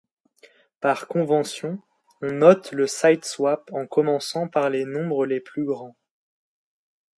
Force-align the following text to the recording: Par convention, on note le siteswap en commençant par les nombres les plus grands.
Par 0.79 1.07
convention, 1.07 1.77
on 2.23 2.31
note 2.33 2.71
le 2.71 2.87
siteswap 2.87 3.69
en 3.71 3.85
commençant 3.85 4.47
par 4.47 4.71
les 4.71 4.83
nombres 4.83 5.27
les 5.27 5.39
plus 5.39 5.63
grands. 5.63 5.95